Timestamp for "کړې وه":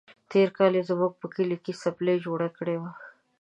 2.57-2.91